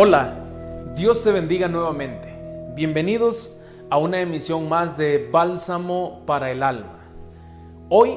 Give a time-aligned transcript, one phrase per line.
[0.00, 0.32] Hola,
[0.94, 2.32] Dios te bendiga nuevamente.
[2.76, 3.58] Bienvenidos
[3.90, 7.00] a una emisión más de Bálsamo para el Alma.
[7.88, 8.16] Hoy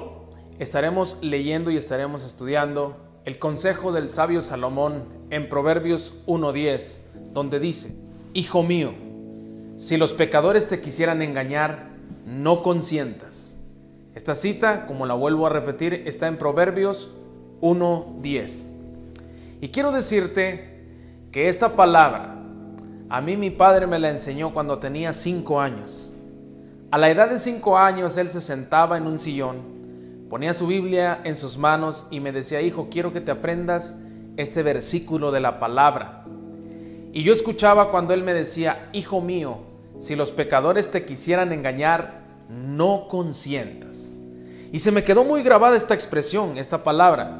[0.59, 7.01] estaremos leyendo y estaremos estudiando el consejo del sabio Salomón en Proverbios 1.10,
[7.33, 7.95] donde dice,
[8.35, 8.93] Hijo mío,
[9.75, 11.89] si los pecadores te quisieran engañar,
[12.27, 13.59] no consientas.
[14.13, 17.09] Esta cita, como la vuelvo a repetir, está en Proverbios
[17.59, 18.67] 1.10.
[19.61, 20.70] Y quiero decirte
[21.31, 22.35] que esta palabra
[23.09, 26.13] a mí mi padre me la enseñó cuando tenía cinco años.
[26.91, 29.57] A la edad de cinco años él se sentaba en un sillón,
[30.29, 33.99] ponía su Biblia en sus manos y me decía, hijo, quiero que te aprendas
[34.37, 36.23] este versículo de la palabra.
[37.13, 39.59] Y yo escuchaba cuando él me decía, hijo mío,
[39.99, 44.13] si los pecadores te quisieran engañar, no consientas.
[44.71, 47.39] Y se me quedó muy grabada esta expresión, esta palabra,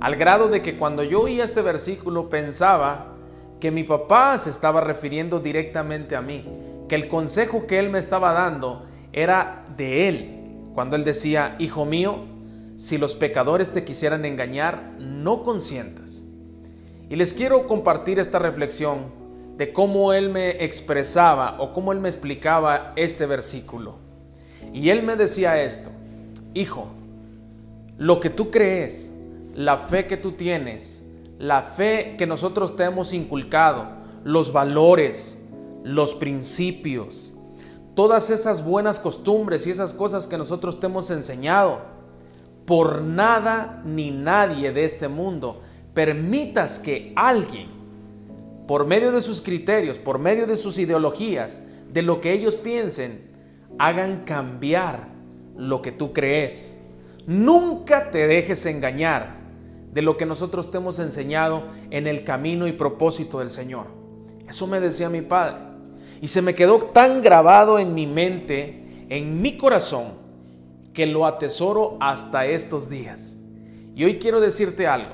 [0.00, 3.11] al grado de que cuando yo oía este versículo pensaba
[3.62, 6.44] que mi papá se estaba refiriendo directamente a mí,
[6.88, 10.40] que el consejo que él me estaba dando era de él,
[10.74, 12.24] cuando él decía, hijo mío,
[12.74, 16.24] si los pecadores te quisieran engañar, no consientas.
[17.08, 19.12] Y les quiero compartir esta reflexión
[19.56, 23.94] de cómo él me expresaba o cómo él me explicaba este versículo.
[24.72, 25.90] Y él me decía esto,
[26.52, 26.88] hijo,
[27.96, 29.12] lo que tú crees,
[29.54, 31.01] la fe que tú tienes,
[31.42, 33.88] la fe que nosotros te hemos inculcado,
[34.22, 35.44] los valores,
[35.82, 37.34] los principios,
[37.96, 41.80] todas esas buenas costumbres y esas cosas que nosotros te hemos enseñado,
[42.64, 45.62] por nada ni nadie de este mundo
[45.94, 47.66] permitas que alguien,
[48.68, 53.32] por medio de sus criterios, por medio de sus ideologías, de lo que ellos piensen,
[53.80, 55.08] hagan cambiar
[55.56, 56.80] lo que tú crees.
[57.26, 59.41] Nunca te dejes engañar
[59.92, 63.86] de lo que nosotros te hemos enseñado en el camino y propósito del Señor.
[64.48, 65.58] Eso me decía mi padre.
[66.20, 70.14] Y se me quedó tan grabado en mi mente, en mi corazón,
[70.94, 73.38] que lo atesoro hasta estos días.
[73.94, 75.12] Y hoy quiero decirte algo,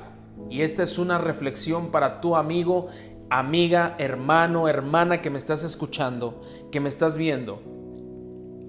[0.49, 2.87] y esta es una reflexión para tu amigo,
[3.29, 6.41] amiga, hermano, hermana que me estás escuchando,
[6.71, 7.61] que me estás viendo,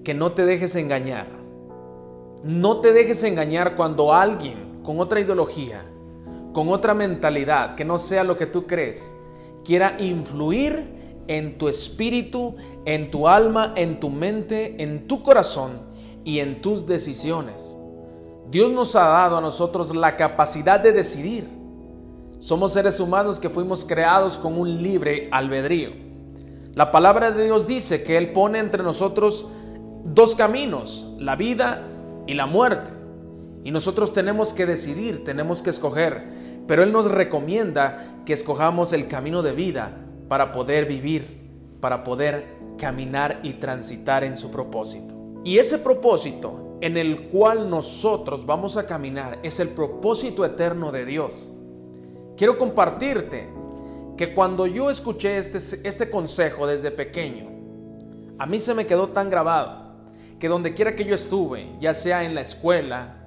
[0.04, 1.26] que no te dejes engañar.
[2.42, 5.84] No te dejes engañar cuando alguien con otra ideología,
[6.52, 9.16] con otra mentalidad que no sea lo que tú crees,
[9.64, 15.82] quiera influir en tu espíritu, en tu alma, en tu mente, en tu corazón
[16.24, 17.78] y en tus decisiones.
[18.50, 21.48] Dios nos ha dado a nosotros la capacidad de decidir.
[22.40, 25.90] Somos seres humanos que fuimos creados con un libre albedrío.
[26.74, 29.48] La palabra de Dios dice que Él pone entre nosotros
[30.04, 31.86] dos caminos, la vida
[32.26, 32.99] y la muerte.
[33.62, 36.24] Y nosotros tenemos que decidir, tenemos que escoger.
[36.66, 39.96] Pero Él nos recomienda que escojamos el camino de vida
[40.28, 41.40] para poder vivir,
[41.80, 42.46] para poder
[42.78, 45.14] caminar y transitar en su propósito.
[45.44, 51.04] Y ese propósito en el cual nosotros vamos a caminar es el propósito eterno de
[51.04, 51.52] Dios.
[52.36, 53.48] Quiero compartirte
[54.16, 57.50] que cuando yo escuché este, este consejo desde pequeño,
[58.38, 59.90] a mí se me quedó tan grabado
[60.38, 63.19] que donde quiera que yo estuve, ya sea en la escuela,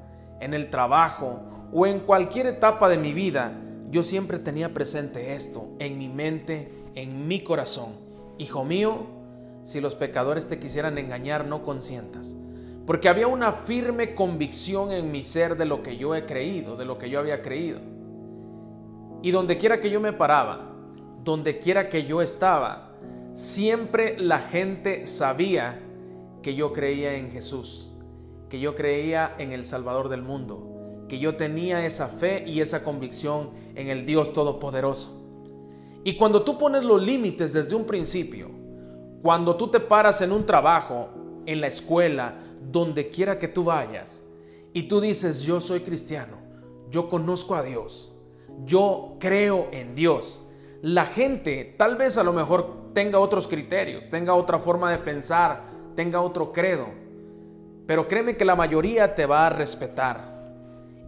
[0.43, 1.39] en el trabajo
[1.71, 3.53] o en cualquier etapa de mi vida,
[3.89, 7.93] yo siempre tenía presente esto en mi mente, en mi corazón.
[8.37, 9.05] Hijo mío,
[9.63, 12.35] si los pecadores te quisieran engañar, no consientas.
[12.85, 16.85] Porque había una firme convicción en mi ser de lo que yo he creído, de
[16.85, 17.79] lo que yo había creído.
[19.21, 20.73] Y donde quiera que yo me paraba,
[21.23, 22.91] donde quiera que yo estaba,
[23.33, 25.79] siempre la gente sabía
[26.41, 27.92] que yo creía en Jesús
[28.53, 32.83] que yo creía en el Salvador del mundo, que yo tenía esa fe y esa
[32.83, 35.23] convicción en el Dios Todopoderoso.
[36.03, 38.51] Y cuando tú pones los límites desde un principio,
[39.23, 41.09] cuando tú te paras en un trabajo,
[41.47, 44.23] en la escuela, donde quiera que tú vayas,
[44.71, 46.37] y tú dices, yo soy cristiano,
[46.91, 48.15] yo conozco a Dios,
[48.65, 50.45] yo creo en Dios,
[50.83, 55.63] la gente tal vez a lo mejor tenga otros criterios, tenga otra forma de pensar,
[55.95, 57.01] tenga otro credo,
[57.85, 60.33] pero créeme que la mayoría te va a respetar.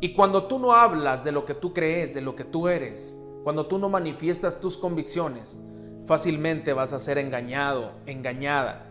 [0.01, 3.19] Y cuando tú no hablas de lo que tú crees, de lo que tú eres,
[3.43, 5.59] cuando tú no manifiestas tus convicciones,
[6.05, 8.87] fácilmente vas a ser engañado, engañada.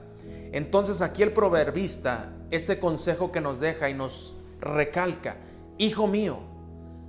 [0.53, 5.37] Entonces aquí el proverbista, este consejo que nos deja y nos recalca,
[5.79, 6.39] hijo mío,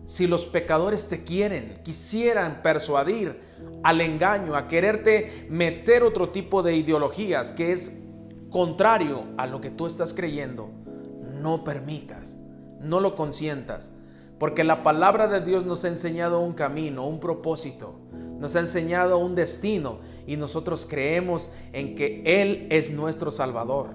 [0.06, 3.40] si los pecadores te quieren, quisieran persuadir
[3.84, 8.05] al engaño, a quererte meter otro tipo de ideologías que es
[8.50, 10.70] contrario a lo que tú estás creyendo,
[11.42, 12.40] no permitas,
[12.80, 13.94] no lo consientas,
[14.40, 18.00] porque la palabra de Dios nos ha enseñado un camino, un propósito,
[18.40, 23.92] nos ha enseñado un destino y nosotros creemos en que Él es nuestro Salvador.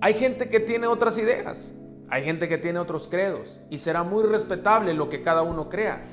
[0.00, 1.76] Hay gente que tiene otras ideas,
[2.10, 6.04] hay gente que tiene otros credos y será muy respetable lo que cada uno crea.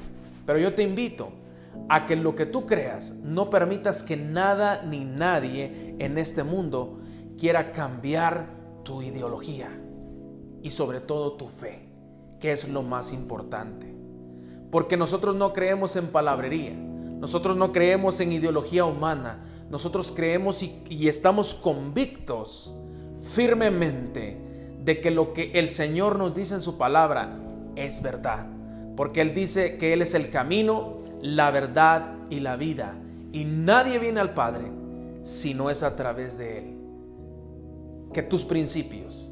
[0.46, 1.32] Pero yo te invito
[1.90, 7.01] a que lo que tú creas no permitas que nada ni nadie en este mundo
[7.42, 8.46] quiera cambiar
[8.84, 9.72] tu ideología
[10.62, 11.90] y sobre todo tu fe,
[12.40, 13.92] que es lo más importante.
[14.70, 21.08] Porque nosotros no creemos en palabrería, nosotros no creemos en ideología humana, nosotros creemos y,
[21.08, 22.76] estamos convictos
[23.24, 24.38] firmemente
[24.84, 27.40] de que lo que el Señor nos dice en su palabra
[27.76, 28.46] es verdad.
[28.96, 32.94] Porque Él dice que Él es el camino, la verdad y la vida.
[33.32, 34.66] Y nadie viene al Padre
[35.24, 36.81] si no es a través de Él.
[38.14, 39.30] Que tus principios,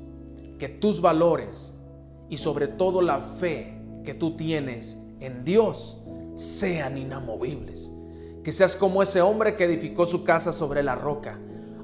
[0.57, 1.75] que tus valores
[2.29, 5.97] y sobre todo la fe que tú tienes en Dios
[6.35, 7.91] sean inamovibles.
[8.43, 11.37] Que seas como ese hombre que edificó su casa sobre la roca.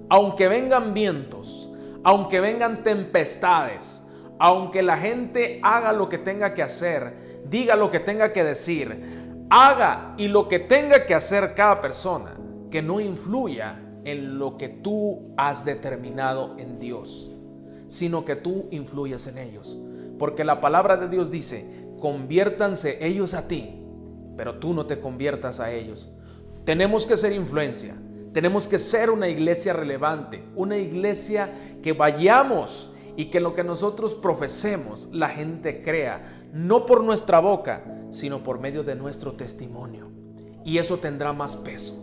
[0.09, 1.69] Aunque vengan vientos,
[2.03, 4.06] aunque vengan tempestades,
[4.38, 9.45] aunque la gente haga lo que tenga que hacer, diga lo que tenga que decir,
[9.50, 12.38] haga y lo que tenga que hacer cada persona,
[12.69, 17.34] que no influya en lo que tú has determinado en Dios,
[17.88, 19.78] sino que tú influyas en ellos.
[20.18, 21.66] Porque la palabra de Dios dice,
[22.00, 23.81] conviértanse ellos a ti
[24.36, 26.10] pero tú no te conviertas a ellos.
[26.63, 27.96] Tenemos que ser influencia,
[28.34, 34.13] tenemos que ser una iglesia relevante, una iglesia que vayamos y que lo que nosotros
[34.13, 40.12] profesemos la gente crea, no por nuestra boca, sino por medio de nuestro testimonio.
[40.66, 41.96] Y eso tendrá más peso,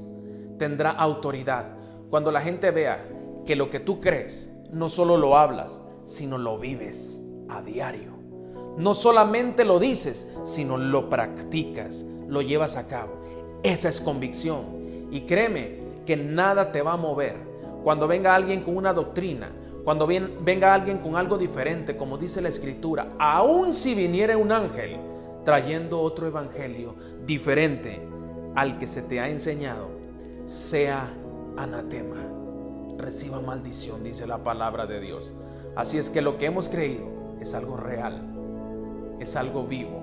[0.58, 1.76] tendrá autoridad.
[2.12, 3.02] Cuando la gente vea
[3.46, 8.12] que lo que tú crees no solo lo hablas, sino lo vives a diario.
[8.76, 13.14] No solamente lo dices, sino lo practicas, lo llevas a cabo.
[13.62, 15.08] Esa es convicción.
[15.10, 17.36] Y créeme que nada te va a mover.
[17.82, 19.50] Cuando venga alguien con una doctrina,
[19.82, 24.98] cuando venga alguien con algo diferente, como dice la escritura, aun si viniera un ángel
[25.46, 26.94] trayendo otro evangelio
[27.24, 28.06] diferente
[28.54, 29.88] al que se te ha enseñado,
[30.44, 31.10] sea
[31.56, 32.24] anatema,
[32.98, 35.34] reciba maldición, dice la palabra de Dios.
[35.76, 37.06] Así es que lo que hemos creído
[37.40, 40.02] es algo real, es algo vivo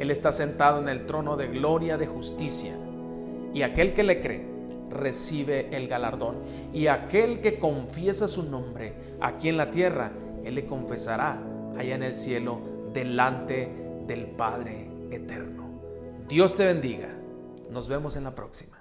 [0.00, 2.74] él está sentado en el trono de gloria, de justicia.
[3.52, 4.46] Y aquel que le cree
[4.88, 6.36] recibe el galardón.
[6.72, 10.10] Y aquel que confiesa su nombre aquí en la tierra,
[10.42, 11.38] Él le confesará
[11.76, 12.60] allá en el cielo
[12.94, 13.70] delante
[14.06, 15.68] del Padre eterno.
[16.26, 17.10] Dios te bendiga.
[17.70, 18.79] Nos vemos en la próxima.